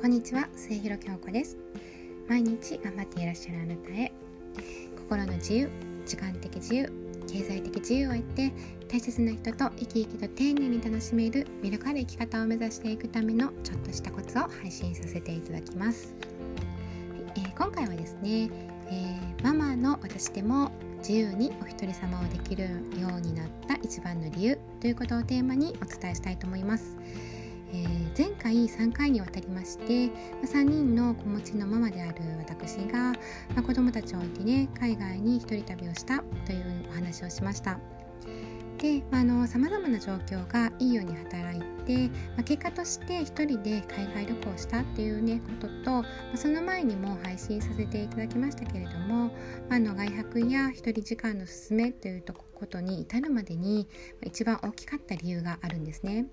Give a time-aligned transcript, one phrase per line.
[0.00, 1.58] こんにちは末広京子です。
[2.26, 4.10] 毎日頑張っていらっしゃるあなたへ。
[4.96, 5.70] 心の自由
[6.06, 6.90] 時間的自由
[7.26, 8.50] 経済的自由を得て
[8.88, 16.14] 大切な人と生き生きと丁寧に楽しめる魅力ある生き方を目指していくためのちょっとしたコツを配信させていただきます、
[17.36, 18.48] えー、今回はですね、
[18.90, 22.64] えー、ママの私でも自由にお一人様をできる
[22.98, 26.96] ようになった一番の理由ということをテーマにお伝えしたいと思います。
[27.72, 30.08] えー、前回3回にわたりまして、
[30.42, 33.12] ま3人の子持ちのママである私が、
[33.54, 37.78] ま子供たちを置いてね海外に一人旅をしたというお話をしました。
[38.80, 39.02] で
[39.46, 49.32] さまざ、まな状況がいいように働いて、まあ、結果として一人で海外旅行したっていうねことと、まあ、その前にも配信させていただきましたけれども、
[49.68, 52.24] まあ、の外泊や一人時間の勧めという
[52.54, 53.86] ことに至るまでに
[54.24, 56.26] 一番大きかった理由があるんですね。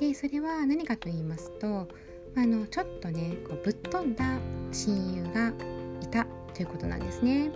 [0.00, 1.86] でそれは何かと言いますと
[2.34, 4.24] あのちょっとねこうぶっ飛んだ
[4.72, 5.52] 親友が
[6.00, 7.50] いたということなんですね。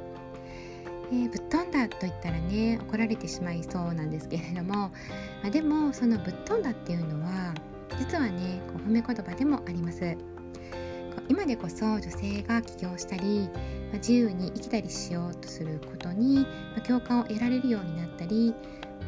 [1.11, 4.93] えー、ぶっ飛んだと言ったらね怒られてしまいそうなんですけれども、ま
[5.47, 7.55] あ、でもそのぶっ飛んだっていうのは
[7.99, 10.15] 実はねこう褒め言葉でもあります。
[11.31, 13.49] 今でこそ女性が起業したり、
[13.91, 18.55] ま、自由に生きたりしようとすることに、ま、共感を得られるようになったり、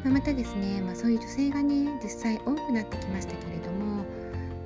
[0.03, 4.03] まあ、またですね、まあ、そういう女性がね実際多くなってきましたけれども、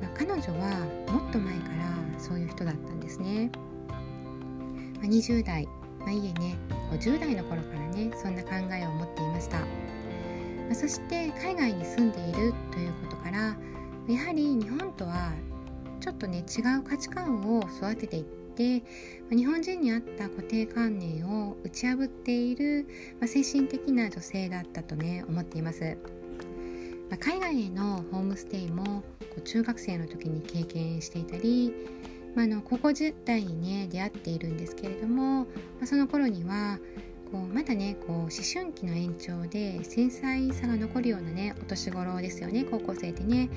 [0.01, 0.69] まあ、彼女は
[1.11, 3.49] もっと前からそういう人だったんですね。
[5.01, 5.65] まあ、20代、
[5.99, 6.57] まあ、いえね
[6.91, 9.59] 10代の頃からねそんな考えを持っていました、
[10.69, 13.55] ま、そして海外に住んでいるということから
[14.07, 15.31] やはり日本とは
[15.99, 22.85] ちょっとね違う価値観を育てていって日本人に合った固定観念を打ち破っている、
[23.19, 25.97] まあ、精神的な女性だったとね思っています、
[27.09, 29.03] まあ、海外へのホームステイも
[29.43, 31.73] 中学生の時に経験していたり
[32.35, 35.47] まあ、の高校時代にね出会っているんですけれども、ま
[35.83, 36.79] あ、その頃には
[37.31, 43.49] こうまだねこう思春期の延長で繊細さが残るようなねお年頃ですよね高校生でね。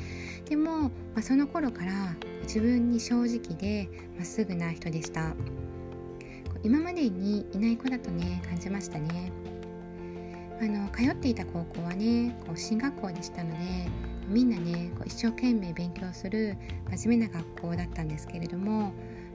[0.49, 5.35] でも、まあ、その頃から自分に正直でまっすぐな人でした。
[6.63, 9.33] 今までにいない子だとね感じましたね。
[10.61, 13.91] あの通っていた高校はねこう進学校でしたので
[14.29, 16.57] みんなねこう一生懸命勉強する
[16.91, 18.93] 真面目な学校だったんですけれども、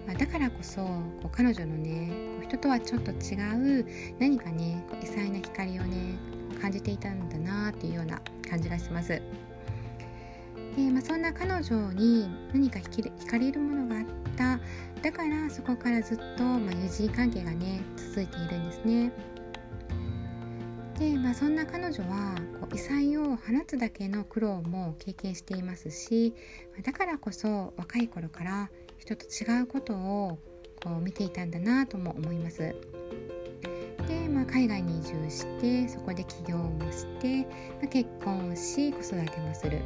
[0.10, 2.10] まあ、だからこそこう彼女のね
[2.40, 3.36] こう人とはちょっと違
[3.82, 3.86] う
[4.18, 6.18] 何かね異彩な光をね
[6.60, 9.22] 感じていたんだなっていうような感じがします。
[10.76, 14.06] でまあ、そんな彼女に何か惹かれるものがあっ
[14.36, 14.60] た
[15.02, 19.12] だからそこからずっと、まあ、友人関係がね続いているんですね。
[20.98, 23.38] で、まあ、そんな彼女はこう異彩を放
[23.68, 26.34] つだけの苦労も経験していますし
[26.82, 30.38] だからこそ若い頃から人と違うことを
[30.84, 32.60] こう見ていたんだなとも思います。
[32.60, 32.76] で、
[34.30, 39.82] まあ、海外に移住してそこで起業もして、まあ、結婚をし子育てもする、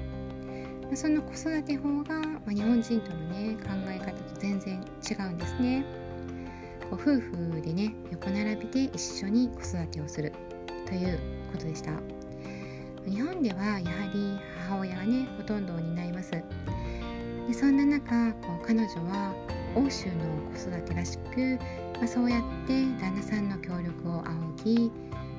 [0.84, 4.76] まあ、その子育て法が、まあ、日本人とのね考え方と全然
[5.10, 5.86] 違うんですね。
[6.90, 10.32] こう夫婦でね横並びで一緒に子育てをする
[10.86, 11.20] という
[11.52, 11.92] ことでした
[13.06, 13.82] 日本ではやは
[14.14, 14.38] り
[14.68, 16.32] 母親がねほとんどを担います
[17.48, 19.34] でそんな中こう彼女は
[19.76, 21.60] 欧州の子育てらしく、
[21.98, 24.92] まあ、そうやって旦那さんの協力を仰ぎ、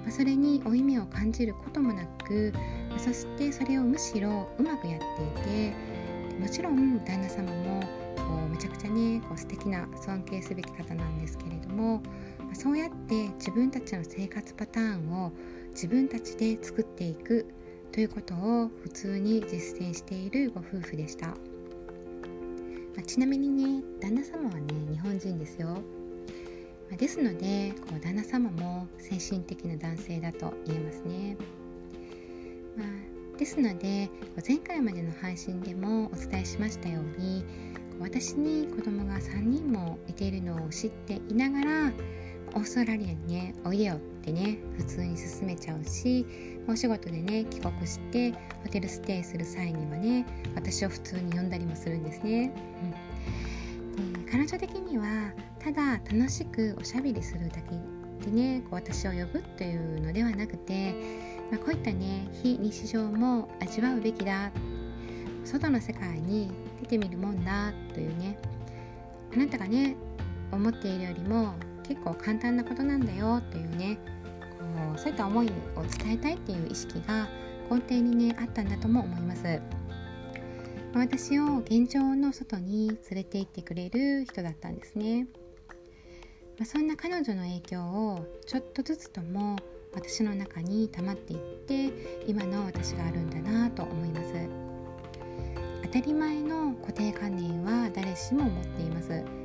[0.03, 2.53] まあ、それに負い目を感じることもなく、
[2.98, 5.75] そしてそれをむしろうまくやっていて
[6.38, 7.81] もちろん旦那様も
[8.16, 12.03] こうめちゃくちゃねこう素敵な尊敬すべき方なんですけれども
[12.41, 15.32] まそうやって自分たちの生活パターンを
[15.71, 17.47] 自分たちで作っていく
[17.92, 21.34] ということを普通に実践しているご夫婦でした、
[22.97, 25.81] まあ、ちなみにね旦那様はね日本人ですよ、ま
[26.94, 31.37] あ、ですのでこう旦那様も精神的な男性だと言えますね、
[32.77, 34.09] まあ、ですので
[34.47, 37.45] 前回までの配信でもお伝えしましたように
[38.01, 41.92] 私に子供が3人もいているのを知っていながら
[42.54, 46.24] オーストラリアにねおいでよってね普通に勧めちゃうし
[46.68, 50.24] お仕事でね帰国してホテルステイする際にはね
[50.54, 52.53] 私を普通に呼んだりもするんですね、
[53.98, 57.71] うん、で彼女的にはただ楽しくおしゃべりするだけ
[58.24, 60.95] でねこう私を呼ぶというのではなくて、
[61.51, 64.51] まあ、こういったね非日常も味わうべきだ。
[65.45, 68.39] 外の世界に出てみるもんだというね
[69.34, 69.97] あなたがね
[70.51, 71.54] 思っているよりも
[71.86, 73.98] 結構簡単なことなんだよというね
[74.51, 74.65] こ
[74.97, 75.51] うそういった思いを
[76.03, 77.28] 伝えたいっていう意識が
[77.71, 79.60] 根底にねあったんだとも思います。
[80.95, 85.27] 私を現状の外に連れて行ってくれる人だったんですね、
[86.57, 89.57] まあ、そんな彼女の影響をちょっとずつとも
[89.92, 94.33] 私の中に溜まっていって今の私があるんだなと思います。
[95.83, 99.43] 当たり前の固定観念は誰しも持っています。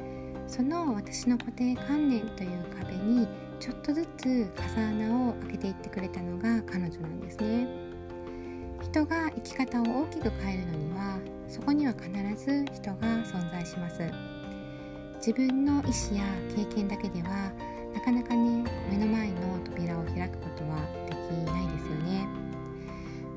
[0.49, 3.27] その私の固定観念という壁に
[3.59, 7.67] ちょっとずつ風穴を開けていってくれたのが彼女なんですね。
[8.81, 12.09] 人が生き方を大きく変えるのにはそこには必
[12.43, 14.01] ず人が存在します。
[15.17, 16.23] 自分の意思や
[16.55, 17.51] 経験だけでは
[17.93, 21.15] なかなかね目の前の扉を開くことはでき
[21.45, 22.27] ないですよね。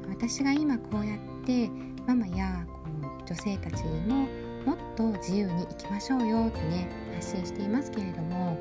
[0.08, 1.68] 私が今こうやって
[2.06, 4.28] ママやこう女性たちに
[4.64, 8.58] もっと自由に生きましょうよとね発信していますけれども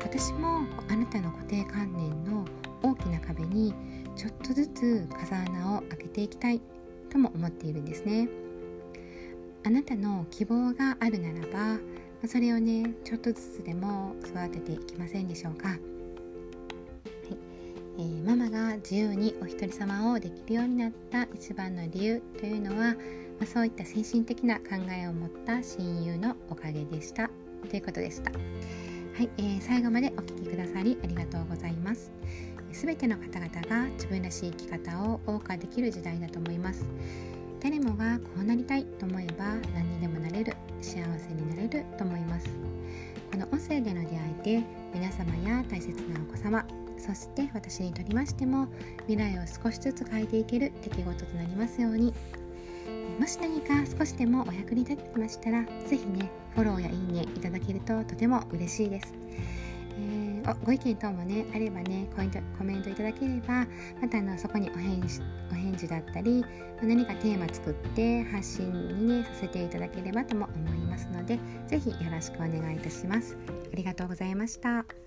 [0.00, 2.44] 私もあなたの固定観念の
[2.82, 3.74] 大きな壁に
[4.16, 6.60] ちょっとずつ風穴を開けていきたい
[7.10, 8.28] とも思っているんですね。
[9.66, 11.78] あなたの希望があるならば
[12.28, 15.78] それをねちょっとずつでも育てていきませんでしょうか、はい。
[17.98, 22.94] えー、ママが自由にお一人様をできるようになった一番の理由というのは、
[23.38, 27.30] まあ、そういった精神的な考えを持った親友のおかげでした
[27.68, 28.30] ということでした。
[28.32, 28.38] は
[29.22, 32.10] い、えー、最後までお聴きくださりありがとうございます。
[32.72, 36.84] すべての方々が自分らしい生き方を謳歌できる時代だと思います。
[37.60, 42.48] 誰もがこうなりたいと思えば何にでもなれる、幸せになれると思います。
[43.30, 46.66] この音声での出会いで皆様や大切なお子様、
[46.98, 48.68] そして私にとりましても
[49.06, 52.12] 未来を少しずつ変えていける出来事となりますように。
[53.18, 59.14] もし何か少しでもお役に立ってましたら、是非ね、フォローやいいねいただけるととても嬉しいです。
[59.96, 63.66] えー、ご意見等もね、あればねコイント、コメントいただければ、
[64.00, 65.20] またあのそこにお返事
[65.50, 66.44] お返事だったり、
[66.82, 71.38] 何かテーマ作って発信にね、させていただければとも思いますので、
[71.68, 73.36] 是非よろしくお願いいたします。
[73.72, 75.03] ありがとうございました。